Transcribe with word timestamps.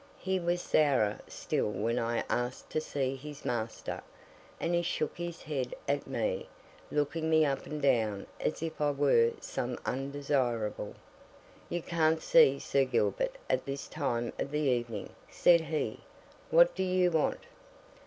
He 0.17 0.39
was 0.39 0.63
sourer 0.63 1.19
still 1.27 1.69
when 1.69 1.99
I 1.99 2.23
asked 2.27 2.71
to 2.71 2.81
see 2.81 3.15
his 3.15 3.45
master, 3.45 4.01
and 4.59 4.73
he 4.73 4.81
shook 4.81 5.15
his 5.15 5.43
head 5.43 5.75
at 5.87 6.07
me, 6.07 6.49
looking 6.89 7.29
me 7.29 7.45
up 7.45 7.67
and 7.67 7.79
down 7.79 8.25
as 8.39 8.63
if 8.63 8.81
I 8.81 8.89
were 8.89 9.33
some 9.39 9.77
undesirable. 9.85 10.95
"You 11.69 11.83
can't 11.83 12.19
see 12.23 12.57
Sir 12.57 12.83
Gilbert 12.83 13.37
at 13.47 13.67
this 13.67 13.87
time 13.87 14.33
of 14.39 14.49
the 14.49 14.61
evening," 14.61 15.09
said 15.29 15.61
he. 15.61 15.99
"What 16.49 16.73
do 16.73 16.81
you 16.81 17.11
want?" 17.11 17.41